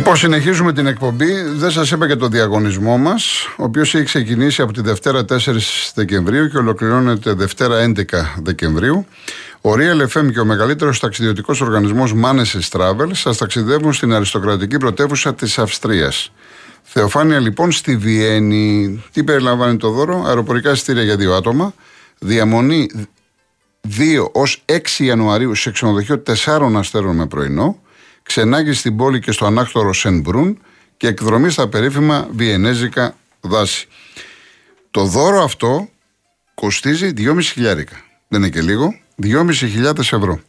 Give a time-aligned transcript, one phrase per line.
[0.00, 1.42] Λοιπόν, συνεχίζουμε την εκπομπή.
[1.42, 5.92] Δεν σας είπα και το διαγωνισμό μας, ο οποίος έχει ξεκινήσει από τη Δευτέρα 4
[5.94, 9.06] Δεκεμβρίου και ολοκληρώνεται Δευτέρα 11 Δεκεμβρίου.
[9.60, 15.34] Ο Real FM και ο μεγαλύτερος ταξιδιωτικός οργανισμός Manes Travel σας ταξιδεύουν στην αριστοκρατική πρωτεύουσα
[15.34, 16.32] της Αυστρίας.
[16.82, 19.02] Θεοφάνεια λοιπόν στη Βιέννη.
[19.12, 21.74] Τι περιλαμβάνει το δώρο, αεροπορικά εισιτήρια για δύο άτομα,
[22.18, 22.90] διαμονή
[23.88, 27.78] 2 ως 6 Ιανουαρίου σε ξενοδοχείο 4 αστέρων με πρωινό,
[28.30, 30.58] ξενάγει στην πόλη και στο ανάκτορο Σενμπρούν
[30.96, 33.88] και εκδρομή στα περίφημα βιενέζικα δάση.
[34.90, 35.88] Το δώρο αυτό
[36.54, 37.96] κοστίζει 2.500 χιλιάρικα.
[38.28, 40.40] Δεν είναι και λίγο, 2.500 ευρώ.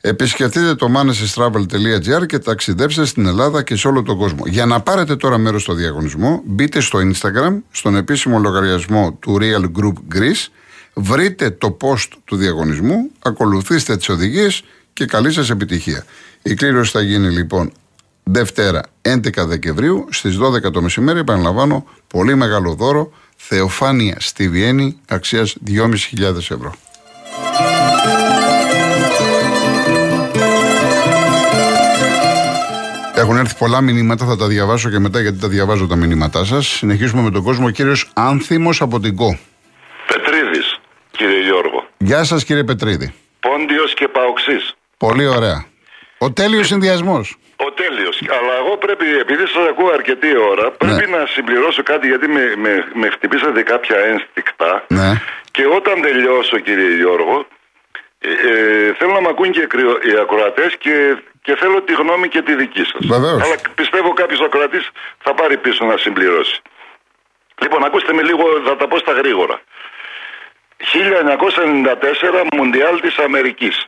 [0.00, 4.46] Επισκεφτείτε το manesistravel.gr και ταξιδέψτε στην Ελλάδα και σε όλο τον κόσμο.
[4.46, 9.80] Για να πάρετε τώρα μέρος στο διαγωνισμό, μπείτε στο Instagram, στον επίσημο λογαριασμό του Real
[9.80, 10.46] Group Greece,
[10.94, 14.62] βρείτε το post του διαγωνισμού, ακολουθήστε τις οδηγίες
[14.98, 16.04] και καλή σας επιτυχία.
[16.42, 17.72] Η κλήρωση θα γίνει λοιπόν
[18.22, 21.18] Δευτέρα 11 Δεκεμβρίου στις 12 το μεσημέρι.
[21.18, 23.12] Επαναλαμβάνω, πολύ μεγάλο δώρο.
[23.36, 26.74] Θεοφάνεια στη Βιέννη αξίας 2.500 ευρώ.
[33.14, 36.66] Έχουν έρθει πολλά μηνύματα, θα τα διαβάσω και μετά γιατί τα διαβάζω τα μηνύματά σας.
[36.66, 37.66] Συνεχίζουμε με τον κόσμο.
[37.66, 39.38] Ο κύριος Άνθιμος από την ΚΟ.
[40.06, 40.78] Πετρίδης,
[41.10, 41.86] κύριε Γιώργο.
[41.98, 43.14] Γεια σας, κύριε Πετρίδη.
[43.40, 44.77] Πόντιος και Παοξής.
[44.98, 45.64] Πολύ ωραία.
[46.18, 47.36] Ο τέλειος συνδυασμός.
[47.56, 48.22] Ο τέλειος.
[48.38, 52.72] Αλλά εγώ πρέπει, επειδή σας ακούω αρκετή ώρα, πρέπει να συμπληρώσω κάτι γιατί με, με,
[52.94, 54.84] με χτυπήσατε κάποια ένστικτα.
[54.88, 55.10] Ναι.
[55.50, 57.46] Και όταν τελειώσω, κύριε Γιώργο,
[58.18, 60.94] ε, ε, θέλω να με ακούν και οι ακρι- οι ακροατές και,
[61.42, 63.06] και θέλω τη γνώμη και τη δική σας.
[63.06, 63.42] Βεβαίως.
[63.42, 64.90] Αλλά πιστεύω κάποιος ακροατής
[65.24, 66.60] θα πάρει πίσω να συμπληρώσει.
[67.62, 69.60] Λοιπόν, ακούστε με λίγο, θα τα πω στα γρήγορα.
[70.92, 73.86] 1994 Μουντιάλ της Αμερικής.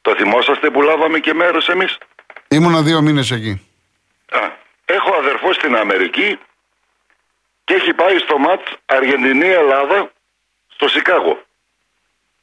[0.00, 1.98] Το θυμόσαστε που λάβαμε και μέρος εμείς;
[2.48, 3.66] Ήμουνα δύο μήνες εκεί.
[4.30, 4.38] Α,
[4.84, 6.38] έχω αδερφό στην Αμερική
[7.64, 10.12] και έχει πάει στο ΜΑΤ Αργεντινή-Ελλάδα
[10.74, 11.42] στο Σικάγο.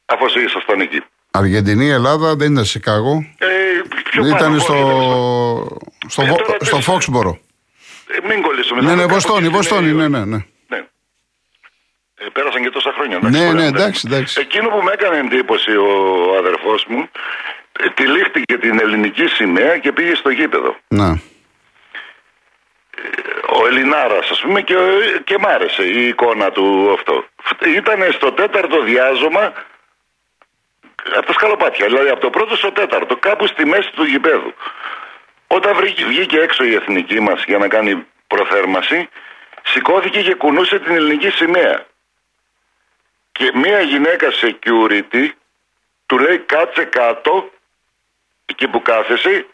[0.06, 1.00] Αφού ήσασταν εκεί.
[1.30, 3.34] Αργεντινή, Ελλάδα, δεν ήταν Σικάγο.
[3.38, 3.46] Ε,
[4.10, 5.78] πιο πάνω Ήταν από στο, εδώ,
[6.08, 7.38] στο, Ε, Βο- τώρα στο δεν- Φόξμπορο.
[8.22, 8.80] Ε, μην κολλήσουμε.
[8.80, 10.30] Ναι, θα ναι, το κάνω Βοστόνη, και στην Βοστόνη, Νέα ναι, Υόρκη.
[10.30, 10.44] ναι, ναι.
[12.26, 12.32] Ναι.
[12.32, 13.18] Ε, πέρασαν και τόσα χρόνια.
[13.22, 13.66] Ναι, ωραία, ναι, ναι.
[13.66, 14.40] εντάξει, εντάξει.
[14.40, 15.90] Εκείνο που με έκανε εντύπωση ο
[16.38, 17.08] αδερφός μου,
[17.78, 20.76] ε, τυλίχτηκε την ελληνική σημαία και πήγε στο γήπεδο.
[20.88, 21.20] Να.
[23.58, 24.76] Ο Ελληνάρας, ας πούμε, και,
[25.24, 27.24] και μ' άρεσε η εικόνα του αυτό.
[27.76, 29.52] Ήταν στο τέταρτο διάζωμα
[31.16, 31.86] από τα σκαλοπάτια.
[31.86, 34.54] Δηλαδή από το πρώτο στο τέταρτο, κάπου στη μέση του γηπέδου.
[35.46, 39.08] Όταν βρήκε, βγήκε έξω η εθνική μας για να κάνει προθέρμαση,
[39.62, 41.86] σηκώθηκε και κουνούσε την ελληνική σημαία.
[43.36, 45.28] Και μία γυναίκα security
[46.06, 47.50] του λέει κάτσε κάτω,
[48.46, 49.46] εκεί που κάθεσαι,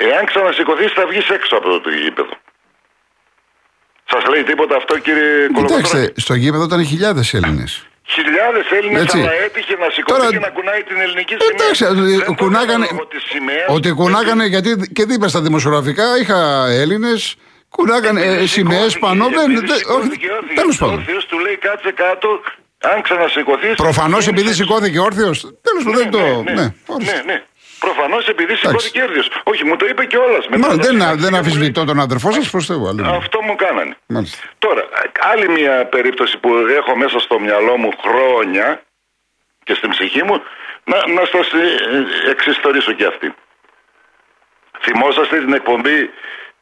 [0.00, 2.34] Εάν ξανασηκωθείς, θα βγεις έξω από το γήπεδο.
[4.10, 5.82] Σας λέει τίποτα αυτό, κύριε Κολοκοτρώνη.
[5.82, 7.86] Κοιτάξτε, στο γήπεδο ήταν χιλιάδες Έλληνες.
[8.06, 9.18] Χιλιάδες Έλληνες, Έτσι.
[9.20, 11.48] αλλά έτυχε να σηκωθεί Τώρα- και να κουνάει την ελληνική σημαία.
[11.54, 12.72] Εντάξει, ότι Δεν το κουνάγανε.
[12.84, 13.66] έκανα λόγω της σημαίας.
[13.68, 17.36] Ότι κουνάγανε, γιατί και δίπλα στα δημοσιογραφικά είχα Έλληνες,
[17.68, 19.28] κουνάγανε Επειδή ε, σημαίες σηκώθηκε- πάνω.
[19.28, 19.50] Δεν.
[19.50, 20.94] επειδή δεν- Όχι, σηκώθηκε όρθιος, τέλος πάντων.
[20.94, 22.40] όρθιος, του λέει κάτσε κάτω,
[22.80, 23.74] αν ξανασηκωθείς.
[23.74, 25.40] Προφανώς επειδή σηκώθηκε όρθιος.
[25.62, 26.42] Τέλος πάντων, δεν το.
[26.42, 27.16] Ναι, Ναι, ναι, ορίστε.
[27.16, 27.42] ναι, ναι.
[27.78, 29.28] Προφανώς επειδή σηκώθηκε όρθιος.
[29.44, 30.38] Όχι, μου το είπε κιόλα.
[30.58, 32.88] Μα δεν, δεν αφισβητώ τον αδερφό σας προ Θεού.
[32.88, 33.14] αλλήμον.
[33.14, 33.96] Αυτό μου κάνανε.
[34.06, 34.38] Μάλιστα.
[34.58, 34.82] Τώρα,
[35.32, 38.82] άλλη μια περίπτωση που έχω μέσα στο μυαλό μου χρόνια
[39.64, 40.42] και στην ψυχή μου,
[40.84, 41.58] να, να σας ε,
[42.26, 43.34] ε, εξιστορήσω και αυτή.
[44.80, 46.10] Θυμόσαστε την εκπομπή,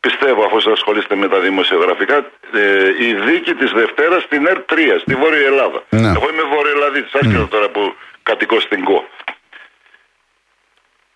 [0.01, 2.17] πιστεύω αφού σας ασχολείστε με τα δημοσιογραφικά,
[2.53, 5.83] ε, η δίκη της Δευτέρας στην ΕΡΤ3, στη Βόρεια Ελλάδα.
[5.89, 6.09] Ναι.
[6.09, 9.09] Εγώ είμαι Βορειοελλαδίτης, άσχετα τώρα που κατοικώ στην ΚΟ.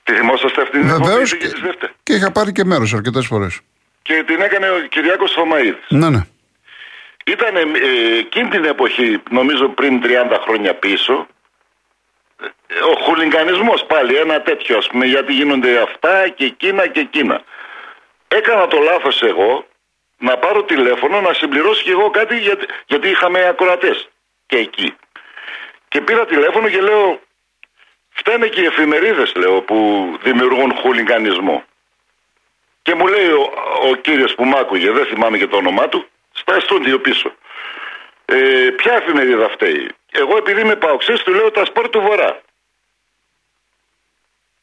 [0.03, 1.95] Τη θυμόσαστε αυτή την εκπομπή, Βεβαίως η δίκη της Δευτέρας.
[2.03, 3.61] και είχα πάρει και μέρος αρκετές φορές.
[4.03, 5.75] Και την έκανε ο Κυριάκος Θωμαίδης.
[5.89, 6.21] Ναι, ναι.
[7.27, 7.61] Ήταν ε,
[8.19, 11.27] εκείνη την εποχή, νομίζω πριν 30 χρόνια πίσω,
[12.43, 17.43] ε, ο χουλιγκανισμός πάλι, ένα τέτοιο ας πούμε, γιατί γίνονται αυτά και εκείνα και εκείνα.
[18.35, 19.67] Έκανα το λάθος εγώ
[20.19, 24.09] να πάρω τηλέφωνο να συμπληρώσω και εγώ κάτι γιατί, γιατί είχαμε ακροατές
[24.47, 24.97] και εκεί.
[25.89, 27.21] Και πήρα τηλέφωνο και λέω,
[28.09, 31.65] φταίνε και οι εφημερίδες λέω που δημιουργούν χουλιγκανισμό.
[32.83, 33.53] Και μου λέει ο,
[33.91, 37.35] ο κύριος που μ' άκουγε, δεν θυμάμαι και το όνομά του, στα στούντιο πίσω.
[38.25, 39.89] Ε, ποια εφημερίδα φταίει.
[40.13, 42.41] Εγώ επειδή είμαι παοξής του λέω τα σπορ του Βορρά.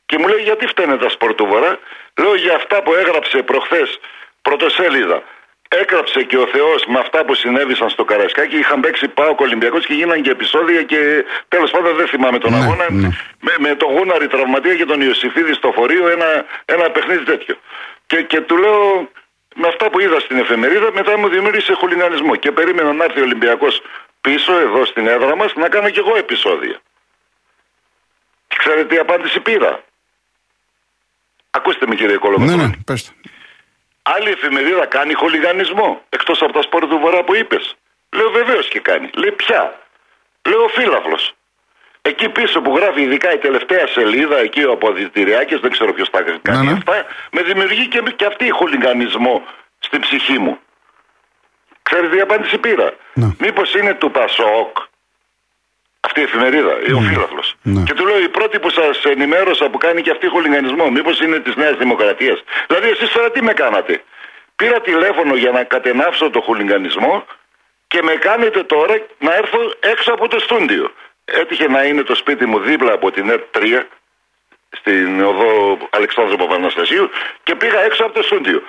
[0.09, 1.79] Και μου λέει γιατί φταίνε τα σπορ του Βορρά;
[2.21, 3.99] Λέω για αυτά που έγραψε προχθές
[4.41, 5.23] πρωτοσέλιδα.
[5.69, 8.57] Έγραψε και ο Θεός με αυτά που συνέβησαν στο Καρασκάκι.
[8.57, 12.57] Είχαν παίξει πάω Ολυμπιακός και γίνανε και επεισόδια και τέλος πάντων δεν θυμάμαι τον Ναι,
[12.57, 12.85] αγώνα.
[12.89, 13.07] ναι.
[13.39, 17.55] Με, με τον Γούναρη τραυματία και τον Ιωσήφιδη στο φορείο ένα, ένα παιχνίδι τέτοιο.
[18.05, 19.09] Και, και του λέω,
[19.55, 22.35] με αυτά που είδα στην εφημερίδα, μετά μου δημιούργησε χουλινιανισμό.
[22.35, 23.81] Και περίμενα να έρθει ο Ολυμπιακός
[24.21, 26.79] πίσω, εδώ στην έδρα μας, να κάνω κι εγώ επεισόδια.
[28.47, 29.83] Και ξέρετε τι απάντηση πήρα;
[31.51, 32.61] Ακούστε με κύριε Κολοκοτρώνη.
[32.61, 33.11] Ναι, ναι, πέστε.
[34.01, 36.01] Άλλη εφημερίδα κάνει χολιγανισμό.
[36.09, 37.75] Εκτός από τα σπόρ του Βορρά που είπες.
[38.15, 39.09] Λέω βεβαίως και κάνει.
[39.13, 39.79] Λέει πια.
[40.49, 41.19] Λέω φύλαφλο.
[42.01, 46.21] Εκεί πίσω που γράφει ειδικά η τελευταία σελίδα, εκεί ο αποδητηριάκης, δεν ξέρω ποιος τα
[46.41, 46.77] κάνει Ναι, ναι.
[46.77, 49.43] αυτά, με δημιουργεί και, και αυτή η χολιγανισμό
[49.79, 50.59] στην ψυχή μου.
[51.81, 53.27] Ξέρετε τι απάντηση πήρα; Ναι.
[53.39, 54.77] Μήπως είναι του Πασόκ
[56.07, 57.43] αυτή η εφημερίδα, ή ο φύλαφλο.
[57.61, 57.83] Ναι.
[57.87, 61.39] Και του λέω η πρώτη που σας ενημέρωσα που κάνει και αυτή χολιγανισμό, μήπως είναι
[61.39, 62.37] της Νέας Δημοκρατίας.
[62.67, 63.93] Δηλαδή, εσείς τώρα τι με κάνατε;
[64.59, 67.25] Πήρα τηλέφωνο για να κατενάψω το χουλιγκανισμό
[67.87, 70.91] και με κάνετε τώρα να έρθω έξω από το στούντιο.
[71.25, 73.81] Έτυχε να είναι το σπίτι μου δίπλα από την ΕΡΤ 3
[74.69, 77.09] στην οδό Αλεξάνδρου Παπαναστασίου
[77.43, 78.61] και πήγα έξω από το στούντιο.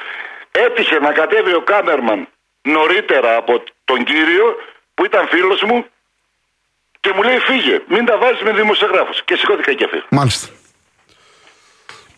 [0.51, 2.29] Έτυχε να κατέβει ο κάμερμαν
[2.63, 4.57] νωρίτερα από τον κύριο
[4.95, 5.87] που ήταν φίλος μου
[7.01, 9.17] και μου λέει φύγε, μην τα βάζεις με δημοσιογράφους.
[9.29, 10.07] Και σηκώθηκα και φύγα.
[10.19, 10.47] Μάλιστα.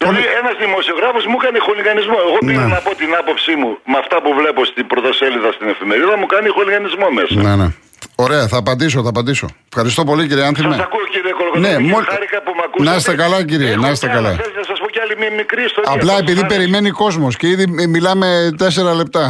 [0.03, 2.17] Δηλαδή ένας δημοσιογράφος μου έκανε χολιγανισμό.
[2.27, 2.75] Εγώ πήγα Ναι.
[2.77, 6.49] να πω την άποψή μου με αυτά που βλέπω στην πρωτοσέλιδα στην εφημερίδα, μου κάνει
[6.57, 7.35] χολιγανισμό μέσα.
[7.47, 7.69] Ναι, ναι.
[8.25, 9.47] Ωραία, θα απαντήσω, θα απαντήσω.
[9.73, 10.75] Ευχαριστώ πολύ κύριε Άνθιμε.
[10.75, 11.67] Σας ακούω κύριε Κολοκοτρώνη.
[11.69, 12.91] Ναι, και μόλι- χάρηκα που με ακούσατε.
[12.91, 14.29] Να είστε καλά, κύριε, Έχω να είστε κι καλά.
[14.29, 14.37] άλλα.
[14.37, 15.91] Θέλετε να σας πω κι άλλη μια μικρή ιστορία.
[15.93, 16.57] Απλά Θα επειδή σας άρεσε.
[16.59, 17.65] περιμένει κόσμος και ήδη
[17.97, 18.29] μιλάμε
[18.59, 19.25] τέσσερα λεπτά.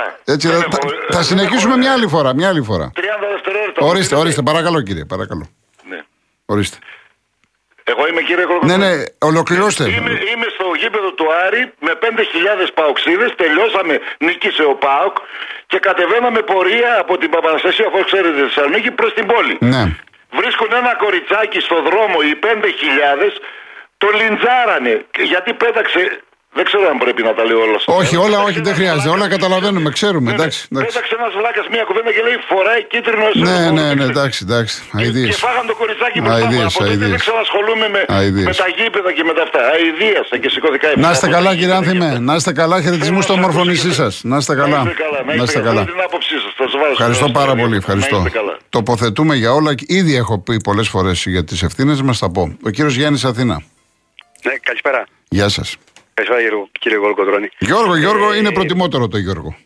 [0.00, 2.34] Α, Έτσι, δεν θα, έχω- θα- ε, θα δεν συνεχίσουμε έχω- μια άλλη φορά.
[2.34, 2.86] Μια άλλη φορά.
[2.94, 3.05] 30 δευτερόλεπτα.
[3.78, 4.42] Ορίστε, μου ορίστε, δίνετε.
[4.42, 5.48] παρακαλώ κύριε, παρακαλώ.
[5.90, 6.00] Ναι.
[6.46, 6.76] Ορίστε.
[7.92, 8.84] Εγώ είμαι κύριε Ναι, Κολοκοτρώνη.
[8.84, 9.84] ναι, ολοκληρώστε.
[9.84, 15.16] Είμαι, είμαι στο γήπεδο του Άρη με 5.000 παοξίδες, τελειώσαμε, νίκησε ο ΠΑΟΚ
[15.66, 19.56] και κατεβαίναμε πορεία από την Παπαναστασία, αφού ξέρετε, τη Θεσσαλονίκη προς την πόλη.
[19.60, 19.82] Ναι.
[20.38, 23.32] Βρίσκουν ένα κοριτσάκι στο δρόμο οι 5.000,
[23.98, 26.20] το λιντζάρανε και- γιατί πέταξε.
[26.58, 27.78] Δεν ξέρω αν πρέπει να τα λέω όλα.
[27.82, 28.24] στο Όχι, τέλος.
[28.26, 29.08] όλα, Πέταξε όχι, δεν ένας χρειάζεται.
[29.08, 30.26] βλάκας- Όλα καταλαβαίνουμε, ξέρουμε.
[30.30, 30.38] Ναι, ναι.
[30.42, 30.88] Εντάξει, εντάξει.
[30.90, 34.10] Πέταξε ένας βλάκας μια κουβέντα και λέει φοράει κίτρινο Ναι, εσωτερικό ναι, ναι, δεξί.
[34.14, 34.74] εντάξει, εντάξει.
[34.80, 35.36] Και, και Αιδίες.
[35.46, 36.44] φάγαν το κοριτσάκι μπροστά μου.
[36.46, 37.20] Αηδίες, Από τότε δεν αηδίες.
[37.24, 38.46] ξανασχολούμαι με, Αηδίες.
[38.50, 39.60] με τα γήπεδα και με τα αυτά.
[39.74, 42.08] Αηδίασα και σηκώθηκα Να είστε καλά, κύριε Άνθιμε.
[42.28, 44.12] Να είστε καλά, χαιρετισμού στο Θέλω να σας μορφωνήσή σας.
[44.14, 44.80] ακούσω Να είστε καλά.
[45.38, 45.80] Να είστε καλά.
[45.84, 46.50] Να την άποψή σας.
[46.58, 47.62] Θα σας βάζω Ευχαριστώ στο πάρα στάδιο.
[47.64, 47.76] πολύ.
[47.82, 48.16] Ευχαριστώ.
[48.20, 48.54] Να είστε καλά.
[48.76, 49.70] Τοποθετούμε για όλα.
[50.00, 52.16] Ήδη έχω πει πολλές φορές για τις ευθύνες μας.
[52.22, 52.42] Θα πω.
[52.68, 53.56] Ο κύριος Γιάννης Αθήνα.
[54.46, 55.00] Ναι, καλησπέρα.
[55.28, 55.76] Γεια σας.
[56.16, 57.48] Καλησπέρα, Γιώργο, κύριε Γολοκοτρώνη.
[57.58, 59.56] Γιώργο, Γιώργο, Ε, είναι προτιμότερο το Γιώργο.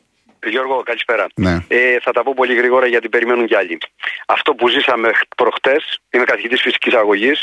[0.47, 1.27] Γιώργο, καλησπέρα.
[1.35, 1.65] Ναι.
[1.69, 3.79] Ε, θα τα πω πολύ γρήγορα γιατί περιμένουν κι άλλοι.
[4.27, 7.43] Αυτό που ζήσαμε προχτές, είμαι καθηγητής φυσικής αγωγής,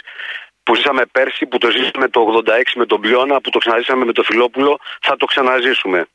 [0.63, 4.11] που ζήσαμε πέρσι, που το ζήσαμε το 86 με τον Πλιώνα, που το ξαναζήσαμε με
[4.11, 6.07] τον Φιλόπουλο, θα το ξαναζήσουμε.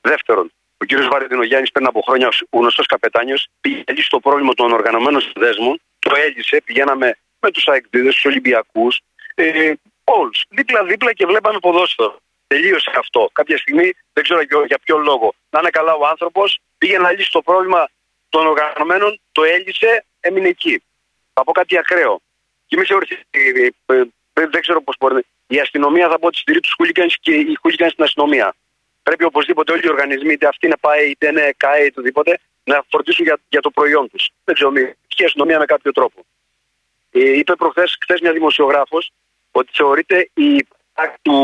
[0.00, 4.54] Δεύτερον, ο κύριος Βαρεντινογιάννη πριν από χρόνια, ο γνωστός καπετάνιος, πήγε να λύσει το πρόβλημα
[4.54, 9.00] των οργανωμένων συνδέσμων, το έλυσε, πηγαίναμε με τους αεκδίδε, τους Ολυμπιακούς,
[9.34, 9.72] ε,
[10.04, 10.44] όλους.
[10.48, 12.16] Δίπλα-δίπλα και βλέπαμε ποδόσφαιρο.
[12.46, 13.30] Τελείωσε αυτό.
[13.32, 15.34] Κάποια στιγμή, δεν ξέρω για, για ποιο λόγο.
[15.50, 17.88] Να είναι καλά ο άνθρωπος, πήγε να λύσει το πρόβλημα
[18.28, 20.82] των οργανωμένων, το έλυσε, έμεινε εκεί.
[21.32, 22.20] Θα πω κάτι ακραίο.
[22.66, 24.00] Και μη θεωρηθείτε, ε, ε,
[24.32, 25.22] ε, δεν ξέρω πώς μπορεί.
[25.46, 28.54] Η αστυνομία θα πω ότι στηρεί τους χούλιγκανς και οι χούλιγκανς στην αστυνομία.
[29.02, 32.84] Πρέπει οπωσδήποτε όλοι οι οργανισμοί, είτε αυτή είναι ΠΑΕ, είτε είναι ΚΑΕ, είτε οτιδήποτε, να
[32.88, 34.30] φροντίσουν για, για το προϊόν τους.
[34.44, 36.24] Δεν ξέρω, μη η αστυνομία με κάποιο τρόπο.
[37.10, 39.12] Ε, είπε προχθές χθες μια δημοσιογράφος
[39.60, 41.36] ότι θεωρείται η άκρη του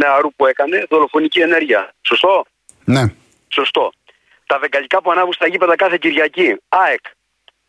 [0.00, 1.94] νεαρού που έκανε δολοφονική ενέργεια.
[2.02, 2.44] Σωστό;
[2.84, 3.04] Ναι.
[3.48, 3.92] Σωστό.
[4.46, 6.56] Τα βεγγαλικά που ανάβουν στα γήπεδα κάθε Κυριακή.
[6.68, 7.04] ΑΕΚ,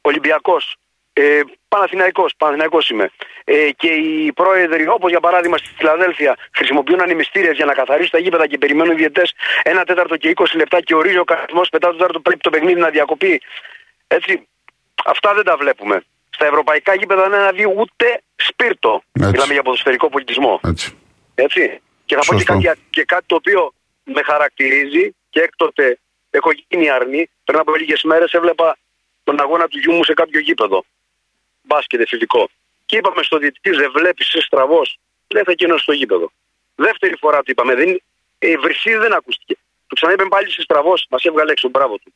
[0.01, 0.75] Ολυμπιακός,
[1.13, 3.09] ε, Παναθηναϊκός, Παναθηναϊκός είμαι.
[3.43, 8.19] Ε, και οι πρόεδροι, όπως για παράδειγμα στη Φιλαδέλφια, χρησιμοποιούν ανημιστήρε για να καθαρίσουν τα
[8.19, 9.33] γήπεδα και περιμένουν οι διαιτές
[9.63, 12.79] ένα τέταρτο και 20 λεπτά και ορίζει ο κανονισμό μετά το τέταρτο πρέπει το παιχνίδι
[12.79, 13.41] να διακοπεί.
[14.07, 14.47] Έτσι,
[15.05, 16.03] αυτά δεν τα βλέπουμε.
[16.35, 19.03] Στα ευρωπαϊκά γήπεδα δεν αναδεί ούτε σπίρτο.
[19.11, 19.29] Έτσι.
[19.29, 20.59] Μιλάμε για ποδοσφαιρικό πολιτισμό.
[20.63, 20.97] Έτσι.
[21.35, 21.81] Έτσι.
[22.05, 22.61] Και θα πω και Σωστό.
[22.61, 23.73] κάτι, και κάτι το οποίο
[24.03, 25.99] με χαρακτηρίζει και έκτοτε
[26.29, 27.29] έχω γίνει αρνή.
[27.43, 28.77] Πριν από λίγες μέρες έβλεπα
[29.23, 30.85] τον αγώνα του γιού μου σε κάποιο γήπεδο.
[31.61, 32.49] Μπάσκετ εφηβικό.
[32.85, 34.97] Και είπαμε στο διαιτητή, δεν βλέπεις, είσαι στραβός.
[35.27, 36.31] Λέει θα γίνω στο γήπεδο.
[36.75, 38.01] Δεύτερη φορά του είπαμε, δεν,
[38.39, 39.57] ε, βρυσίδι δεν ακούστηκε.
[39.87, 42.13] Του ξαναείπε πάλι είσαι στραβός, μας έβγαλε έξω, μπράβο του.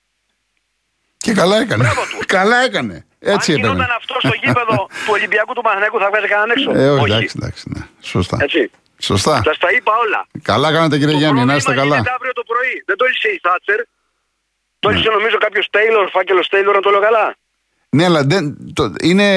[1.23, 1.83] Και καλά έκανε.
[1.83, 2.17] Μπράβο του.
[2.27, 3.05] καλά έκανε.
[3.19, 3.75] Έτσι Αν έπαιρνε.
[3.75, 7.33] γινόταν αυτό στο γήπεδο του Ολυμπιακού του Παναθηναϊκού θα βγάζει κανέναν έξω; Ε, όχι, εντάξει,
[7.39, 7.63] εντάξει.
[7.73, 7.81] Ναι.
[8.13, 8.37] Σωστά.
[8.41, 8.71] Έτσι.
[9.01, 9.41] Σωστά.
[9.45, 10.27] Σας τα είπα όλα.
[10.41, 11.95] Καλά κάνατε κύριε Το Γιάννη, να πρόβλημα είστε καλά.
[11.95, 12.73] γίνεται αύριο το πρωί.
[12.85, 13.79] Δεν το έλυσε η Θάτσερ.
[14.79, 14.93] Το Ναι.
[14.95, 17.35] έλυσε νομίζω κάποιος Τέιλορ, φάκελος Τέιλορ, αν το λέω καλά.
[17.89, 19.27] Ναι, αλλά δεν, το, είναι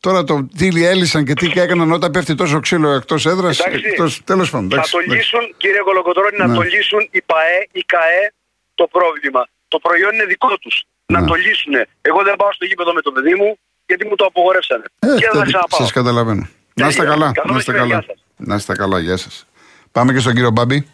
[0.00, 3.58] τώρα το τι έλυσαν και τι και έκαναν όταν πέφτει τόσο ξύλο εκτός έδρας.
[3.60, 4.22] Εντάξει.
[4.24, 4.68] Τέλος πάντων.
[4.68, 5.16] Θα εντάξει, το εντάξει.
[5.16, 6.54] λύσουν, κύριε Κολοκοτρώνη, να Ναι.
[6.54, 8.32] το λύσουν οι ΠαΕ, οι ΚαΕ
[8.74, 9.42] το πρόβλημα.
[9.68, 10.82] Το προϊόν είναι δικό τους.
[11.06, 11.26] Να Ναι.
[11.26, 11.72] το λύσουν.
[12.02, 14.84] Εγώ δεν πάω στο γήπεδο με το παιδί μου γιατί μου το απογορεύσανε.
[14.98, 15.80] Ε, και δεν θα ξαναπάω.
[15.80, 16.48] Σας καταλαβαίνω.
[16.74, 17.14] Να είστε Τέλεια.
[17.18, 17.32] καλά.
[17.32, 18.04] Καλό Να είστε μεσημέρι, καλά.
[18.06, 18.24] γεια σας.
[18.36, 19.46] Να είστε καλά, γεια σας.
[19.92, 20.88] Πάμε και στον κύριο Μπάμπη.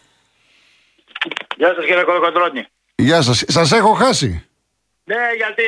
[1.57, 2.67] Γεια σας κύριε Κολοκοντρώνη.
[2.95, 3.43] Γεια σας.
[3.47, 4.47] Σας έχω χάσει.
[5.05, 5.65] Ναι, γιατί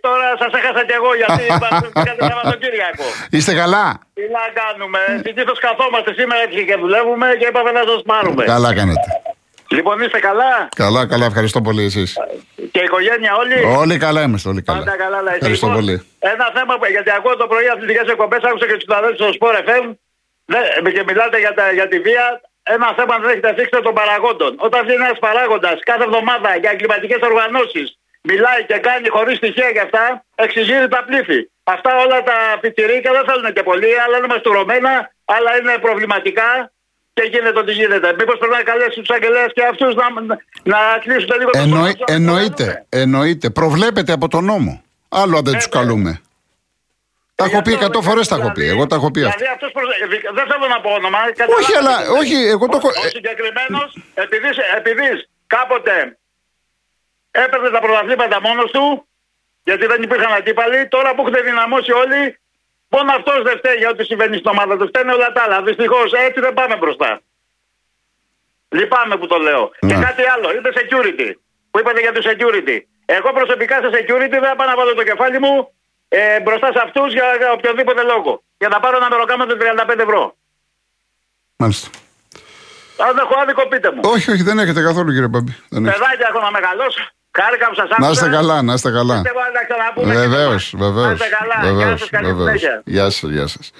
[0.00, 3.04] τώρα σας έχασα κι εγώ, γιατί είπατε Σαββατοκύριακο.
[3.30, 8.02] Είστε καλά; Τι να κάνουμε, συνήθως καθόμαστε σήμερα έτσι και δουλεύουμε και είπαμε να σας
[8.06, 8.44] πάρουμε.
[8.44, 9.00] Καλά κάνετε.
[9.68, 11.26] Λοιπόν, είστε καλά; Καλά, καλά.
[11.26, 12.16] Ευχαριστώ πολύ εσείς.
[12.72, 13.58] Και η οικογένεια όλοι.
[13.82, 14.78] Όλοι καλά είμαστε, όλοι καλά.
[14.78, 15.34] Πάντα καλά, λέει.
[15.40, 15.94] Ευχαριστώ Λοιπόν, πολύ.
[16.34, 19.56] Ένα θέμα που, γιατί ακούω το πρωί αθλητικές εκπομπές, άκουσα και του αδέλφους στο Sport
[19.68, 19.84] FM
[20.52, 22.26] δε- και μιλάτε για, τα, για τη βία.
[22.76, 24.52] Ένα θέμα δεν έχετε θίξει των παραγόντων.
[24.66, 27.86] Όταν βγει ένας παράγοντας κάθε εβδομάδα για εγκληματικές οργανώσεις,
[28.30, 30.04] μιλάει και κάνει χωρίς στοιχεία για αυτά,
[30.44, 31.40] εξηγεί τα πλήθη.
[31.74, 34.92] Αυτά όλα τα πιτσιρίκα δεν θέλουν και πολύ, άλλα είναι μαστουρωμένα,
[35.24, 36.48] άλλα είναι προβληματικά
[37.16, 38.08] και γίνεται ό,τι γίνεται.
[38.18, 40.06] Μήπως πρέπει να καλέσει τους αγγελέας και αυτούς να,
[40.62, 42.86] να κλείσουν λίγο το Εννοεί- στόμα τους, να εννοείται, καταλάβουμε.
[43.02, 43.50] εννοείται.
[43.50, 44.82] Προβλέπεται από τον νόμο.
[45.08, 45.78] Άλλο αν δεν τους ναι.
[45.78, 46.20] καλούμε.
[47.34, 48.64] Τα έχω πει εκατό φορές τα έχω πει.
[48.68, 49.36] Εγώ τα έχω πει αυτά.
[49.36, 49.98] Δηλαδή αυτός προσ-
[50.38, 51.18] δεν θέλω να πω όνομα.
[51.58, 52.88] Όχι, αλλά όχι, εγώ το έχω.
[52.88, 55.06] Ο συγκεκριμένος, επειδή, επειδή
[55.46, 56.16] κάποτε
[57.30, 59.06] έπαιρνε τα πρωταθλήματα μόνος του,
[59.64, 62.38] γιατί δεν υπήρχαν αντίπαλοι, τώρα που έχουν δυναμώσει όλοι,
[62.88, 64.86] μόνο αυτός δεν φταίει για ό,τι συμβαίνει στην ομάδα του.
[64.86, 65.62] Φταίνε όλα τα άλλα.
[65.62, 67.20] Δυστυχώς έτσι δεν πάμε μπροστά.
[68.78, 69.62] Λυπάμαι που το λέω.
[69.88, 70.04] Και Ναι.
[70.06, 71.28] κάτι άλλο, είπε security.
[71.70, 72.76] Που είπατε για το security.
[73.16, 75.54] Εγώ προσωπικά σε security δεν θα πάω να βάλω το κεφάλι μου
[76.08, 78.32] ε, μπροστά σε αυτούς για, για οποιοδήποτε λόγο.
[78.58, 80.22] Για να πάρω ένα μεροκάμα των 35 ευρώ.
[81.56, 81.88] Μάλιστα.
[83.08, 84.00] Αν έχω άδικο, πείτε μου.
[84.02, 85.56] Όχι, όχι, δεν έχετε καθόλου κύριε Μπαμπή.
[85.68, 85.98] Δεν έχετε.
[86.00, 87.02] Παιδάκια έχω να μεγαλώσω.
[87.38, 88.00] Χάρηκα που σας άκουσα.
[88.06, 89.14] Να είστε καλά, να είστε καλά.
[89.14, 90.14] Πιστεύω να τα ξαναπούμε.
[90.14, 90.90] Βεβαίω, και τώρα.
[90.92, 91.06] βεβαίως.
[91.06, 91.70] Να είστε καλά.
[91.84, 92.82] Γεια σας, καλή συνέχεια.
[92.84, 93.70] Γεια σας, γεια σας.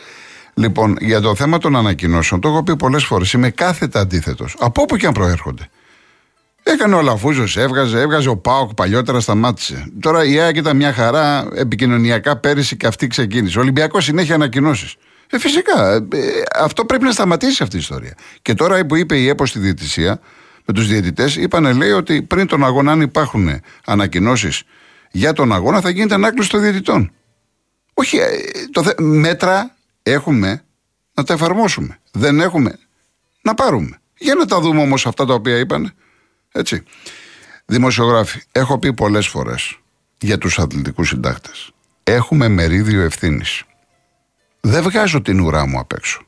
[0.55, 3.33] Λοιπόν, για το θέμα των ανακοινώσεων, το έχω πει πολλές φορές.
[3.33, 4.57] Είμαι κάθετα αντίθετος.
[4.59, 5.69] Από όπου και αν προέρχονται.
[6.63, 9.87] Έκανε ο Λαφούζο, έβγαζε, έβγαζε ο Πάοκ παλιότερα, σταμάτησε.
[10.01, 13.59] Τώρα η ΑΕΚ ήταν μια χαρά επικοινωνιακά πέρυσι και αυτή ξεκίνησε.
[13.59, 14.97] Ο Ολυμπιακός συνέχεια ανακοινώσεις.
[15.31, 15.93] Ε, φυσικά.
[15.93, 18.15] ε, ε, αυτό πρέπει να σταματήσει αυτή η ιστορία.
[18.43, 20.21] Και τώρα που είπε η ΕΠΟ στη διαιτησία,
[20.65, 24.63] με τους διαιτητές, είπανε λέει ότι πριν τον αγώνα, αν υπάρχουν ανακοινώσεις
[25.11, 27.13] για τον αγώνα, θα γίνεται ανάκληση των διαιτητών.
[27.95, 28.29] Όχι, ε,
[28.73, 28.93] το θε...
[28.99, 30.65] μέτρα έχουμε
[31.15, 31.99] να τα εφαρμόσουμε.
[32.13, 32.79] Δεν έχουμε
[33.43, 34.01] να πάρουμε.
[34.19, 35.95] Για να τα δούμε όμως αυτά τα οποία είπαν.
[36.53, 36.83] Έτσι.
[37.67, 39.79] Δημοσιογράφοι, έχω πει πολλές φορές
[40.19, 41.73] για τους αθλητικούς συντάκτες.
[42.03, 43.63] Έχουμε μερίδιο ευθύνης.
[44.61, 46.27] Δεν βγάζω την ουρά μου απ' έξω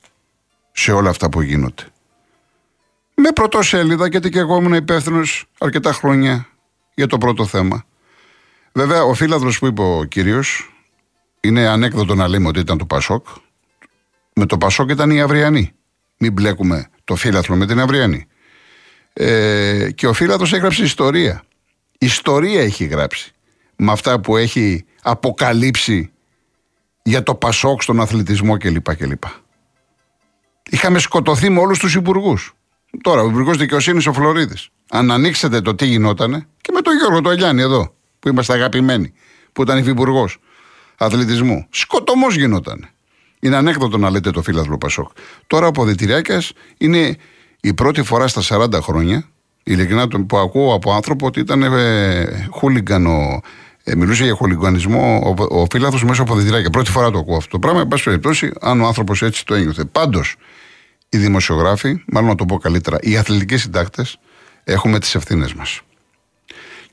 [0.73, 1.83] σε όλα αυτά που γίνονται.
[3.15, 6.49] Με πρωτοσέλιδα, γιατί και εγώ ήμουν υπεύθυνος αρκετά χρόνια
[6.95, 7.85] για το πρώτο θέμα.
[8.73, 10.75] Βέβαια, ο φίλαδρος που είπε ο κύριος,
[11.41, 13.27] είναι ανέκδοτο να λέμε ότι ήταν του Πασόκ.
[14.35, 15.73] Με το Πασόκ ήταν η Αυριανή.
[16.19, 18.27] Μην μπλέκουμε το φύλαθρο με την Αυριανή.
[19.13, 21.43] Ε, και ο Φύλαδος έγραψε ιστορία.
[21.99, 23.33] Ιστορία έχει γράψει.
[23.77, 26.13] Με αυτά που έχει αποκαλύψει
[27.03, 28.97] για το Πασόκ στον αθλητισμό κλπ.
[28.97, 29.23] κλπ.
[30.71, 32.55] Είχαμε σκοτωθεί με όλους τους υπουργούς.
[33.03, 34.69] Τώρα, ο υπουργός δικαιοσύνης ο Φλωρίδης.
[34.91, 39.13] Αν ανοίξετε το τι γινότανε, και με τον Γιώργο τον Αγιάννη εδώ, που είμαστε αγαπημένοι,
[39.53, 40.39] που ήταν υφυπουργός
[40.97, 41.67] αθλητισμού.
[41.71, 42.94] Σκοτωμός γινότανε.
[43.45, 45.11] Είναι ανέκδοτο να λέτε το φίλαθλο Πασόκ.
[45.47, 46.43] Τώρα ο Ποδητηριακά
[46.79, 47.17] είναι
[47.61, 49.29] η πρώτη φορά στα 40 χρόνια,
[49.63, 53.41] ειλικρινά το- που ακούω από άνθρωπο ότι ήταν ε, χούλιγκαν ο,
[53.85, 56.71] ε, μιλούσε για χουλιγκανισμό ο, ο φίλαθλο μέσω από Ποδητηριακά.
[56.71, 57.81] Πρώτη φορά το ακούω αυτό το πράγμα.
[57.81, 59.85] Εν πάση περιπτώσει, αν ο άνθρωπος έτσι το ένιωθε.
[59.85, 60.37] Πάντως,
[61.09, 64.19] οι δημοσιογράφοι, μάλλον να το πω καλύτερα, οι αθλητικοί συντάκτες,
[64.65, 65.81] έχουμε τις ευθύνες μας.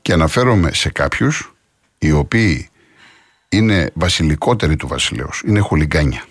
[0.02, 1.52] Και αναφέρομαι σε κάποιους
[1.98, 2.68] οι οποίοι
[3.48, 5.42] είναι βασιλικότεροι του βασιλέως.
[5.46, 6.24] Είναι χουλιγκάνια.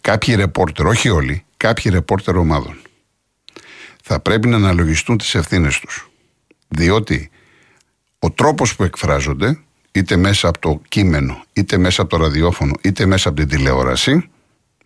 [0.00, 2.76] Κάποιοι ρεπόρτερ, όχι όλοι, κάποιοι ρεπόρτερ ομάδων
[4.08, 6.10] θα πρέπει να αναλογιστούν τις ευθύνες τους.
[6.68, 7.30] Διότι
[8.18, 9.58] ο τρόπος που εκφράζονται,
[9.92, 14.30] είτε μέσα από το κείμενο, είτε μέσα από το ραδιόφωνο, είτε μέσα από την τηλεόραση,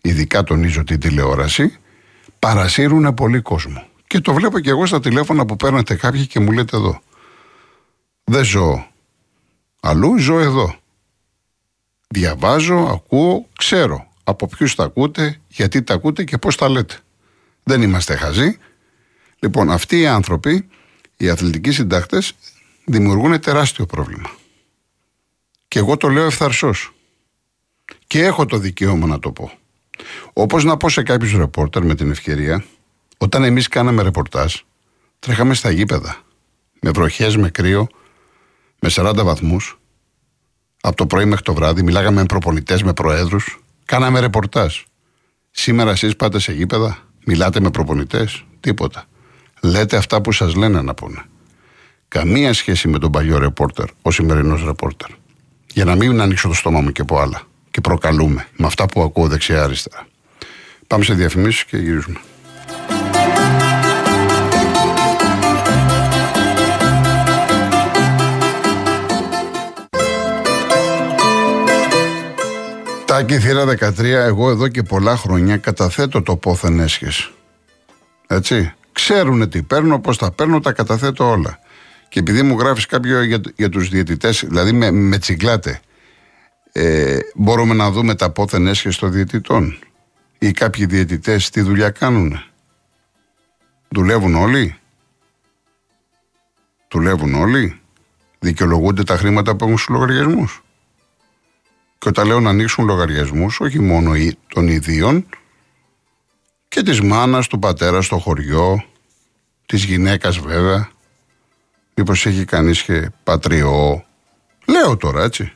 [0.01, 1.77] ειδικά τονίζω την τηλεόραση,
[2.39, 3.87] παρασύρουν πολύ κόσμο.
[4.07, 7.01] Και το βλέπω και εγώ στα τηλέφωνα που παίρνετε κάποιοι και μου λέτε εδώ.
[8.23, 8.87] Δεν ζω
[9.81, 10.75] αλλού, ζω εδώ.
[12.07, 16.95] Διαβάζω, ακούω, ξέρω από ποιους τα ακούτε, γιατί τα ακούτε και πώς τα λέτε.
[17.63, 18.57] Δεν είμαστε χαζοί.
[19.39, 20.67] Λοιπόν, αυτοί οι άνθρωποι,
[21.17, 22.33] οι αθλητικοί συντάκτες,
[22.85, 24.29] δημιουργούν τεράστιο πρόβλημα.
[25.67, 26.73] Και εγώ το λέω ευθαρσώ.
[28.07, 29.51] Και έχω το δικαίωμα να το πω.
[30.33, 32.63] Όπως να πω σε κάποιους ρεπόρτερ με την ευκαιρία,
[33.17, 34.55] όταν εμείς κάναμε ρεπορτάζ,
[35.19, 36.21] τρέχαμε στα γήπεδα.
[36.81, 37.87] Με βροχές, με κρύο,
[38.79, 39.79] με 40 βαθμούς,
[40.81, 43.59] από το πρωί μέχρι το βράδυ, μιλάγαμε με προπονητές, με προέδρους,
[43.91, 44.75] κάναμε ρεπορτάζ.
[45.51, 49.05] Σήμερα εσείς πάτε σε γήπεδα, μιλάτε με προπονητές, τίποτα.
[49.61, 51.21] Λέτε αυτά που σας λένε να πούνε.
[52.07, 55.09] Καμία σχέση με τον παλιό ρεπόρτερ, ο σημερινός ρεπόρτερ.
[55.73, 57.41] Για να μην ανοίξω το στόμα μου και πω άλλα.
[57.71, 60.07] Και προκαλούμε με αυτά που ακούω δεξιά-αριστερά.
[60.87, 62.19] Πάμε σε διαφημίσεις και γυρίζουμε.
[73.11, 77.31] Τάκη θύρα 13, εγώ εδώ και πολλά χρόνια καταθέτω το πόθεν έσχες.
[78.27, 78.73] Έτσι.
[78.91, 81.59] Ξέρουν τι παίρνω, πώς τα παίρνω, τα καταθέτω όλα.
[82.09, 85.79] Και επειδή μου γράφεις κάποιο για, για τους διαιτητές, δηλαδή με, με τσιγκλάτε,
[86.71, 89.79] ε, μπορούμε να δούμε τα πόθεν έσχες των διαιτητών;
[90.37, 92.43] Ή κάποιοι διαιτητές τι δουλειά κάνουν.
[93.87, 94.75] Δουλεύουν όλοι;
[96.91, 97.79] Δουλεύουν όλοι;
[98.39, 100.63] Δικαιολογούνται τα χρήματα που έχουν στους λογαριασμούς;
[102.01, 104.11] Και όταν λέω να ανοίξουν λογαριασμούς, όχι μόνο
[104.47, 105.29] των ιδίων,
[106.67, 108.83] και της μάνας, του πατέρας στο χωριό,
[109.65, 110.89] της γυναίκας βέβαια.
[111.95, 114.05] Μήπως έχει κανείς και πατριό.
[114.65, 115.51] Λέω τώρα έτσι.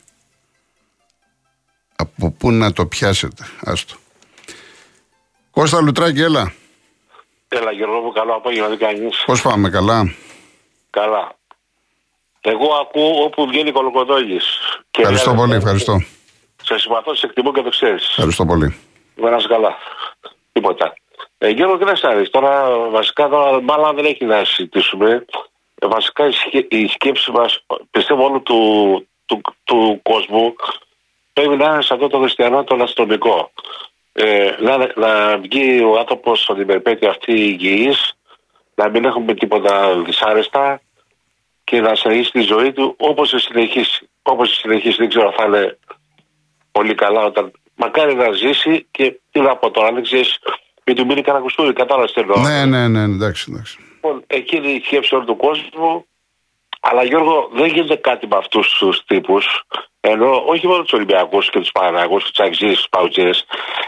[1.96, 3.96] Από πού να το πιάσετε, άστο.
[5.52, 6.54] Κώστα Λουτράκη, έλα.
[7.48, 9.24] Έλα Γιώργο μου, καλό απόγευμα, τι κάνεις.
[9.26, 10.14] Πώς πάμε, καλά;
[10.90, 11.36] Καλά.
[12.42, 14.46] Εγώ ακούω όπου βγαίνει Κολοκοδόλης.
[14.92, 16.02] Ευχαριστώ πολύ, ευχαριστώ.
[16.66, 18.08] Σε συμπαθώ, σε εκτιμώ και το ξέρεις.
[18.10, 18.76] Ευχαριστώ πολύ.
[19.16, 19.78] Να είσαι καλά.
[20.52, 20.94] Τίποτα.
[21.38, 25.26] Ε, Γιώργο, τι να Τώρα, βασικά, τώρα, μάλλον δεν έχει να συζητήσουμε.
[25.76, 30.56] Ε, βασικά, η, σκέ, η σκέψη μας, πιστεύω, όλου του, του, του, κόσμου
[31.34, 33.52] πρέπει να είναι σε αυτό το χριστιανό το αστυνομικό.
[34.14, 38.14] Ε, να, να βγει ο άνθρωπος στον υπερπέτη αυτή υγιής,
[38.76, 40.82] να μην έχουμε τίποτα δυσάρεστα
[41.64, 44.10] και να συνεχίσει τη ζωή του όπως συνεχίσει.
[44.22, 45.78] Όπως συνεχίσει, δεν ξέρω αν θα είναι
[46.78, 47.52] πολύ καλά όταν.
[47.76, 50.40] Μακάρι να ζήσει και τι να πω τώρα, αν δεν ξέρεις
[50.86, 52.38] με του μείνει Καρακουστούρη, κατάλαβες τι εννοώ.
[52.38, 53.78] Ναι, ναι, ναι, εντάξει, εντάξει.
[53.94, 56.06] Λοιπόν, εκείνη η σκέψη όλου του κόσμου.
[56.80, 59.46] Αλλά Γιώργο, δεν γίνεται κάτι με αυτούς τους τύπους.
[60.00, 63.34] Ενώ όχι μόνο τους Ολυμπιακούς και τους Παναγού, τους Τσαγζίδε, τους Παουτζίδε.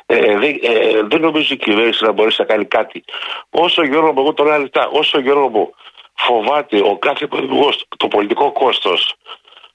[0.05, 3.03] Ε, δεν, ε, δεν νομίζω η κυβέρνηση να μπορέσει να κάνει κάτι.
[3.49, 5.73] Όσο Γιώργο μου, εγώ το λέω αλήθεια, όσο Γιώργο μου
[6.13, 9.15] φοβάται ο κάθε πολιτικό το πολιτικό κόστος.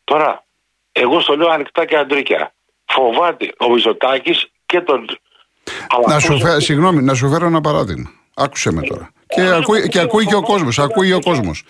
[0.05, 0.45] Τώρα,
[0.93, 2.53] εγώ στο λέω ανοιχτά και αντρίκια.
[2.95, 4.35] Φοβάται ο Μιζωτάκη
[4.67, 5.07] και τον
[6.07, 8.11] να σου, φέ, συγγνώμη, να σου φέρω ένα παράδειγμα.
[8.35, 9.11] Άκουσε με τώρα.
[9.27, 10.79] Και, ακούει, και ακούει και ο κόσμος.
[10.79, 11.65] Ακούει ο κόσμος.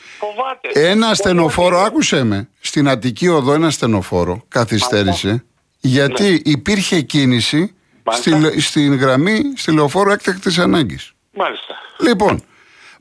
[0.72, 2.48] Ένα στενοφόρο, άκουσε με.
[2.60, 5.44] Στην Αττική Οδό, ένα στενοφόρο καθυστέρησε
[5.80, 6.38] γιατί ναι.
[6.44, 7.74] υπήρχε κίνηση
[8.10, 11.12] στη, στην γραμμή στη λεωφόρο έκτακτης ανάγκης.
[11.32, 11.74] Μάλιστα.
[12.00, 12.42] Λοιπόν,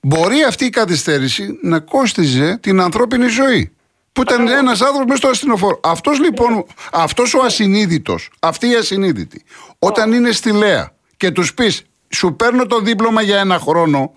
[0.01, 3.71] μπορεί αυτή η καθυστέρηση να κόστιζε την ανθρώπινη ζωή.
[4.13, 5.79] Που ήταν ένας άνθρωπος μέσα στο ασθενοφόρο.
[5.83, 9.43] Αυτός λοιπόν, αυτός ο ασυνείδητος, αυτή η ασυνείδητη,
[9.79, 14.13] όταν είναι στη Λέα και τους πεις, σου παίρνω το δίπλωμα για ένα χρόνο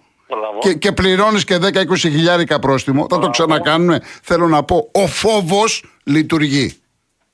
[0.58, 4.00] και, και πληρώνεις και 10-20 χιλιάρικα πρόστιμο, θα το ξανακάνουμε.
[4.22, 6.76] Θέλω να πω, ο φόβος λειτουργεί.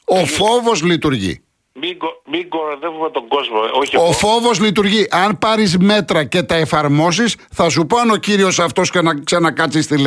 [0.04, 1.42] Ο φόβος λειτουργεί.
[1.72, 1.96] Μην,
[2.30, 3.56] μην κοροϊδεύουμε τον κόσμο.
[3.74, 5.06] Ε, όχι ο φόβος λειτουργεί.
[5.10, 9.14] Αν πάρεις μέτρα και τα εφαρμόσεις, θα σου πω αν ο κύριος αυτός και να
[9.14, 9.98] ξανακάτσει στη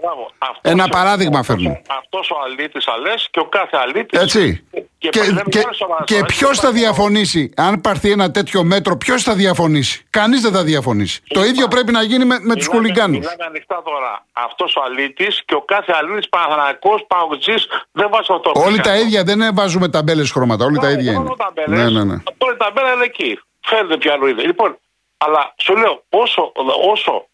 [0.00, 0.72] Λέα.
[0.74, 1.80] Ένα παράδειγμα φέρνω.
[1.98, 4.20] Αυτός ο αλήτης αλές και ο κάθε αλήτης.
[4.20, 4.64] Έτσι.
[4.98, 5.62] Και, και, και,
[6.04, 10.62] και ποιος θα διαφωνήσει, αν πάρθει ένα τέτοιο μέτρο, ποιος θα διαφωνήσει; Κανείς δεν θα
[10.62, 11.22] διαφωνήσει.
[11.28, 13.18] Το ίδιο πρέπει να γίνει με, με τους χουλιγκάνους.
[13.18, 14.26] Μιλάμε ανοιχτά τώρα.
[14.32, 17.54] Αυτός ο αλήτης και ο κάθε αλήτης Παναγιακό Παουτζή
[17.92, 18.52] δεν βάζει αυτό.
[18.54, 20.64] Όλοι τα ίδια, δεν βάζουμε ταμπέλες χρώματα.
[20.64, 21.30] Όλοι τα ίδια είναι.
[21.66, 22.16] Ναι, ναι, ναι.
[22.38, 23.40] Τώρα η ταμπέλα είναι εκεί.
[23.60, 24.42] Φαίνεται ποια είναι.
[24.42, 24.78] Λοιπόν,
[25.16, 26.52] αλλά σου λέω, όσο,
[26.92, 27.26] όσο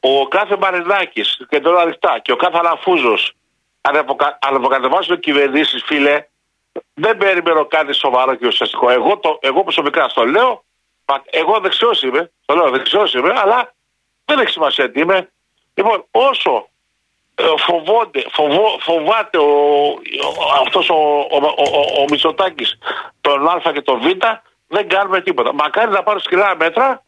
[0.00, 3.32] ο κάθε Μαρινάκης και τώρα ανοιχτά και ο κάθε Αλαφούζος
[4.40, 6.26] αναποκατεβάζουν κυβερνήσεις, φίλε,
[6.94, 8.90] δεν περιμένω κάτι σοβαρό και ουσιαστικό.
[8.90, 10.64] Εγώ, το, εγώ προσωπικά στο λέω,
[11.30, 13.74] εγώ δεξιός είμαι, το λέω δεξιός είμαι, αλλά
[14.24, 15.30] δεν έχει σημασία τι είμαι.
[15.74, 16.68] Λοιπόν, όσο
[17.34, 20.00] ε, φοβόνται, φοβό, φοβάται ο,
[20.64, 22.78] αυτός ο, ο, ο, ο, Μητσοτάκης
[23.20, 24.06] τον Α και τον Β,
[24.66, 25.54] δεν κάνουμε τίποτα.
[25.54, 27.02] Μακάρι να πάρω σκληρά μέτρα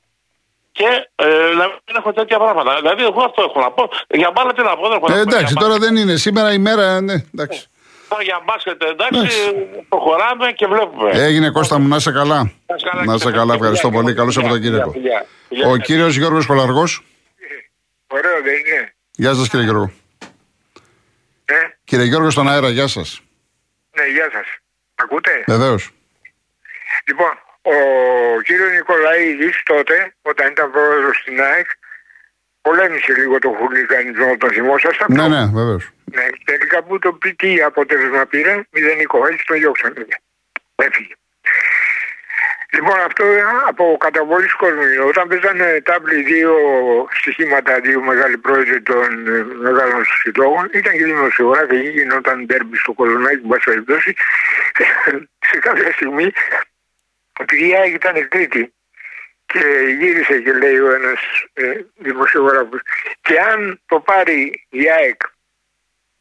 [0.72, 1.24] και ε,
[1.58, 2.76] να μην έχω τέτοια πράγματα.
[2.76, 3.90] Δηλαδή, εγώ αυτό έχω να πω.
[4.08, 4.88] Για μπάλα τι να πω.
[4.88, 6.16] Δεν έχω ε, εντάξει, τώρα δεν είναι.
[6.16, 7.66] Σήμερα η μέρα, ναι, εντάξει.
[8.08, 9.38] Τώρα για μπάσκετ, εντάξει,
[9.88, 11.10] προχωράμε και βλέπουμε.
[11.10, 12.52] Έγινε Κώστα μου, να είσαι καλά.
[13.04, 14.14] Να είσαι καλά, ευχαριστώ πολύ.
[14.14, 14.92] Καλό Σαββατοκύριακο.
[15.66, 17.02] Ο κύριος Γιώργος Κολαργός.
[18.06, 18.94] Ωραίο, δεν είναι.
[19.10, 19.92] Γεια σας, κύριε Γιώργο.
[21.44, 21.54] Ε;
[21.84, 23.20] Κύριε Γιώργο, στον αέρα, γεια σας.
[23.96, 24.46] Ναι, γεια σας.
[24.94, 25.90] Ακούτε; Βεβαίως.
[27.08, 27.30] Λοιπόν,
[27.62, 27.76] ο
[28.40, 31.68] κύριο Νικολαίδης τότε, όταν ήταν πρόεδρος στην ΑΕΚ,
[32.60, 35.04] πολέμησε λίγο το χουλικανισμό των θυμόσαστε.
[35.08, 35.90] Ναι, ναι, βεβαίως.
[36.04, 40.06] Ναι, τελικά που το πει τι αποτέλεσμα πήρε, μηδενικό, έτσι το διώξανε.
[40.74, 41.14] Έφυγε.
[42.72, 43.24] Λοιπόν, αυτό
[43.68, 44.82] από καταβολής κόσμου.
[45.08, 46.54] Όταν παίζανε τάμπλη δύο
[47.12, 53.36] στοιχήματα, δύο μεγάλοι πρόεδροι των ε, μεγάλων συλλόγων, ήταν και δημοσιογράφοι, γινόταν τέρμπι στο κολονάκι,
[53.36, 54.14] που περιπτώσει.
[55.50, 56.32] σε κάποια στιγμή
[57.40, 58.72] επειδή η ΑΕΚ ήταν τρίτη
[59.46, 59.60] και
[59.98, 61.20] γύρισε και λέει ο ένας
[61.52, 62.80] ε, δημοσιογράφος
[63.20, 65.20] και αν το πάρει η ΑΕΚ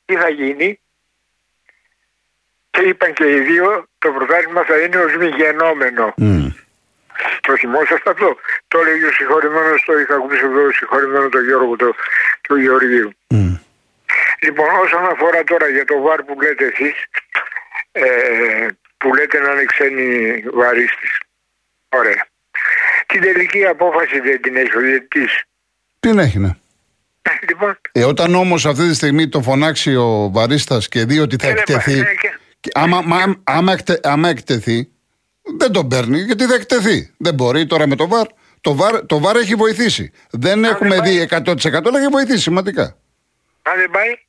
[0.06, 0.80] τι θα γίνει;
[2.70, 6.14] Και και είπαν και οι δύο το πρωτάθλημα θα είναι ως μη γενόμενο.
[6.18, 6.48] Μμ.
[7.42, 11.76] Το θυμόσαστε αυτό; Το έλεγε ο συγχωρημένος, το είχα ακούσει εδώ ο συγχωρημένος τον Γιώργο
[11.76, 11.94] το,
[12.42, 13.12] του Γεωργίου.
[13.28, 13.56] Μμ.
[14.40, 17.06] Λοιπόν, όσον αφορά τώρα για το βάρ που λέτε εσείς,
[17.92, 18.68] ε,
[19.00, 20.08] που λέτε να είναι ξένοι
[20.54, 21.20] βαρίστες.
[21.90, 22.26] Ωραία.
[23.06, 25.44] Την τελική απόφαση δεν την έχει ο διαιτητής.
[26.00, 26.50] Τι έχει, ναι.
[27.22, 31.36] Ε, Λοιπόν, Ε, όταν όμως αυτή τη στιγμή το φωνάξει ο Βαρίστα και δει ότι
[31.40, 31.92] θα Ε, δεν εκτεθεί.
[31.92, 34.90] πάει, ναι, και- και άμα, μα- άμα, εκτε- άμα εκτεθεί,
[35.58, 37.14] δεν τον παίρνει γιατί θα εκτεθεί.
[37.18, 38.28] Δεν μπορεί τώρα με το βαρ.
[38.62, 40.12] Το βαρ, το βαρ έχει βοηθήσει.
[40.32, 42.98] Δεν έχουμε δεν δει 100% αλλά έχει βοηθήσει σημαντικά.
[43.62, 44.20] αν δεν πάει,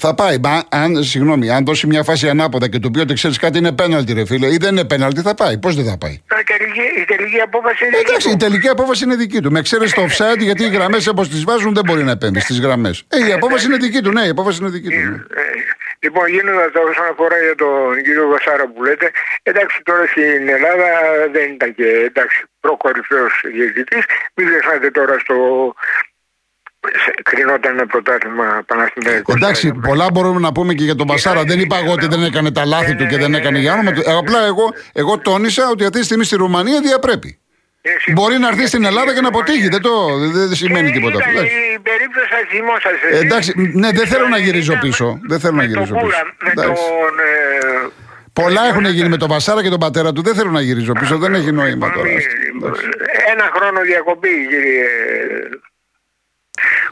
[0.00, 0.38] Θα πάει.
[0.38, 3.72] Μα, αν, συγγνώμη, αν δώσει μια φάση ανάποδα και του πει ότι ξέρεις κάτι είναι
[3.72, 5.58] πέναλτι, ρε φίλε, ή δεν είναι πέναλτι, θα πάει.
[5.58, 8.32] Πώς δεν θα πάει; η τελική, η τελική απόφαση είναι δική Εντάξει, του.
[8.32, 9.50] η τελική απόφαση είναι δική του.
[9.52, 12.54] Με ξέρεις το offside γιατί οι γραμμές όπως τις βάζουν δεν μπορεί να επέμβει στι
[12.60, 13.04] γραμμές.
[13.08, 14.12] Ε, η απόφαση είναι δική του.
[14.12, 14.94] Ναι, η απόφαση είναι δική του.
[15.10, 15.14] ναι.
[15.14, 15.42] Ε,
[15.98, 19.10] λοιπόν, γίνοντας τα όσον αφορά για τον κύριο Βασάρα που λέτε,
[19.42, 20.88] εντάξει τώρα στην Ελλάδα
[21.32, 24.04] δεν ήταν και εντάξει προκορυφαίος διαιτητής.
[24.34, 25.36] Μην ξεχνάτε τώρα στο.
[27.04, 29.34] Σε- Κρινόταν ένα πρωτάθλημα Παναθηναϊκός.
[29.34, 31.42] Εντάξει, πολλά μπορούμε να πούμε και για τον Μπασάρα.
[31.44, 34.02] Δεν είπα εγώ ότι δεν έκανε τα λάθη του και δεν έκανε για όνομα του.
[34.06, 37.38] Ε, Απλά εγώ, εγώ τόνισα ότι αυτή τη στιγμή στη Ρουμανία διαπρέπει.
[38.12, 39.68] Μπορεί να έρθει στην Ελλάδα και να αποτύχει.
[39.68, 41.30] Δεν, το, δεν δεν σημαίνει τίποτα αυτό.
[41.30, 41.54] εντάξει.
[41.74, 43.06] Η περίπτωση σας θυμόσαστε.
[43.12, 45.18] Ε, εντάξει, ναι, δεν θέλω να γυρίζω Ήταν πίσω.
[45.28, 46.06] Δεν θέλω να με γυρίζω τον πίσω.
[46.06, 46.82] Πούλα, Με Εντάξει.
[46.82, 47.18] τον.
[47.84, 47.90] ε,
[48.32, 50.22] Πολλά έχουν γίνει με τον Μπασάρα και τον πατέρα του.
[50.22, 51.18] Δεν θέλω να γυρίζω πίσω.
[51.18, 52.08] Δεν έχει νόημα τώρα.
[52.08, 52.28] Εντάξει.
[53.32, 54.84] Ένα χρόνο διακοπή, κύριε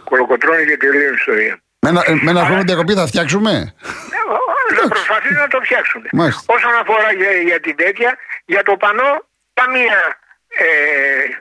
[0.05, 1.61] Κολοκοτρώνη και τελείω η ιστορία.
[1.81, 3.74] Με ένα, με ένα χρόνο διακοπή θα φτιάξουμε;
[4.83, 6.02] Να προσπαθεί να το φτιάξουν.
[6.12, 6.42] Μάλιστα.
[6.46, 9.98] Όσον αφορά για, για την τέτοια, για το πανό, καμία
[10.48, 10.66] ε,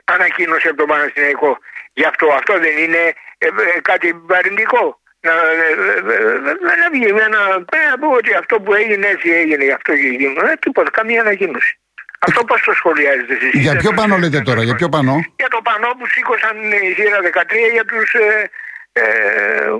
[0.04, 1.58] ανακοίνωση από τον Παναθηναϊκό.
[1.92, 3.02] Γι' αυτό, αυτό δεν είναι
[3.38, 5.00] ε, ε, κάτι παρεντικό.
[5.20, 9.06] Να, ε, ε, ε, να βγει με ένα, ε, να πω ότι αυτό που έγινε
[9.06, 10.50] έτσι έγινε, γι' αυτό και έγινε.
[10.50, 11.78] Ε, τίποτα, καμία ανακοίνωση.
[12.18, 13.60] Αυτό πώς το σχολιάζετε εσείς.
[13.60, 15.16] Για Δεν ποιο το- πανό λέτε τώρα, για ποιο πανό.
[15.36, 16.56] Για το πανό που σήκωσαν
[16.88, 18.50] η θύρα 13 για τους ε,
[18.92, 19.02] ε,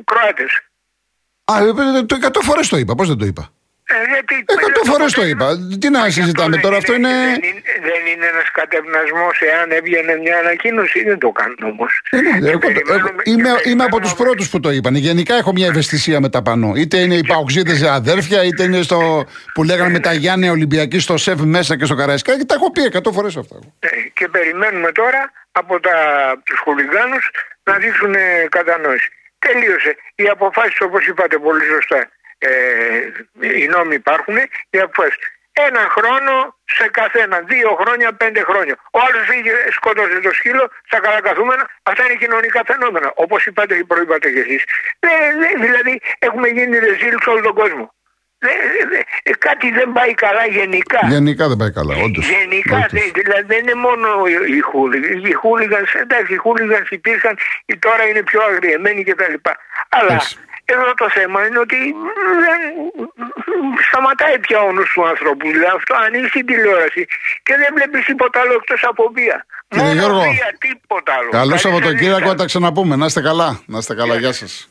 [0.04, 0.52] Κροάτες.
[1.44, 2.94] Α, ε, το 100 φορές το είπα.
[2.94, 3.52] Πώς δεν το είπα;
[3.88, 5.46] Ε, γιατί, Εκατό φορές το είπα.
[5.80, 7.08] Τι να Μα συζητάμε δεν τώρα, αυτό είναι.
[7.08, 11.04] Δεν είναι, δεν είναι ένας κατευνασμός εάν έβγαινε μια ανακοίνωση.
[11.04, 12.00] Δεν το κάνουν όμως.
[12.10, 12.60] Ε, ναι, εγώ-
[12.94, 14.94] εγώ- Είμαι, είμαι από τους πρώτους που το είπαν.
[14.94, 16.72] Γενικά έχω μια ευαισθησία με τα πανό.
[16.76, 21.16] Είτε είναι οι παοξίδες αδέρφια, είτε είναι στο που λέγανε με τα Γιάννη Ολυμπιακή στο
[21.16, 22.44] ΣΕΒ μέσα και στο Καραϊσκάκι.
[22.44, 23.56] Τα έχω πει 100 φορές αυτά.
[24.12, 25.96] Και περιμένουμε τώρα από τα,
[26.44, 27.30] τους χουλιγάνους
[27.64, 29.08] να δείξουν ε, κατανόηση.
[29.38, 29.96] Τελείωσε.
[30.14, 32.48] Οι αποφάσεις όπως είπατε πολύ σωστά, ε,
[33.40, 34.36] οι νόμοι υπάρχουν,
[34.70, 35.16] οι αποφάσεις.
[35.68, 38.74] Ένα χρόνο σε καθένα, δύο χρόνια, πέντε χρόνια.
[38.90, 41.70] Ο άλλος πήγε, σκότωσε το σκύλο στα καλακαθούμενα.
[41.82, 43.12] Αυτά είναι κοινωνικά φαινόμενα.
[43.14, 44.64] Όπως είπατε και προείπατε κι εσείς.
[45.60, 47.94] δηλαδή έχουμε γίνει ρεζίλ σε όλο τον κόσμο.
[48.38, 50.98] Ε, ε, ε, κάτι δεν πάει καλά γενικά.
[51.02, 52.28] Γενικά δεν πάει καλά, όντως.
[52.28, 54.08] Γενικά, δε- δηλαδή δεν είναι μόνο
[54.56, 55.24] οι χούλιγαν.
[55.24, 59.34] Οι χούλιγαν, εντάξει, οι χούλιγαν υπήρχαν, οι τώρα είναι πιο αγριεμένοι κτλ.
[59.88, 60.38] Αλλά Έτσι.
[60.72, 61.78] Εδώ το θέμα είναι ότι
[62.44, 62.60] δεν
[63.88, 65.46] σταματάει πια ο νους του ανθρώπου.
[65.54, 67.02] Δηλαδή αυτό ανοίγει την τηλεόραση
[67.46, 69.46] και δεν βλέπεις τίποτα άλλο εκτός από βία.
[69.68, 71.30] Κύριε Μόνο Γιώργο, βία, τίποτα άλλο.
[71.30, 72.96] Καλό Καλή Σαββατοκύριακο, σας να τα ξαναπούμε.
[72.96, 73.60] Να είστε καλά.
[73.66, 74.68] Να είστε καλά, γεια σας.